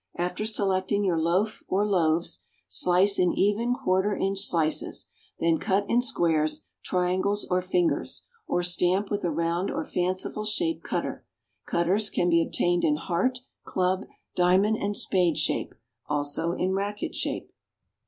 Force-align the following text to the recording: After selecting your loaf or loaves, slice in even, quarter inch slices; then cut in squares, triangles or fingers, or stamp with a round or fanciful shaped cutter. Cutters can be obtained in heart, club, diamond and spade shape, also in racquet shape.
After 0.15 0.47
selecting 0.47 1.03
your 1.03 1.19
loaf 1.19 1.61
or 1.67 1.85
loaves, 1.85 2.39
slice 2.67 3.19
in 3.19 3.33
even, 3.33 3.75
quarter 3.75 4.15
inch 4.15 4.39
slices; 4.39 5.05
then 5.39 5.59
cut 5.59 5.85
in 5.87 6.01
squares, 6.01 6.63
triangles 6.83 7.45
or 7.51 7.61
fingers, 7.61 8.23
or 8.47 8.63
stamp 8.63 9.11
with 9.11 9.23
a 9.23 9.29
round 9.29 9.69
or 9.69 9.85
fanciful 9.85 10.43
shaped 10.43 10.83
cutter. 10.83 11.23
Cutters 11.67 12.09
can 12.09 12.31
be 12.31 12.41
obtained 12.41 12.83
in 12.83 12.95
heart, 12.95 13.41
club, 13.63 14.07
diamond 14.35 14.77
and 14.77 14.97
spade 14.97 15.37
shape, 15.37 15.75
also 16.09 16.53
in 16.53 16.71
racquet 16.73 17.13
shape. 17.13 17.51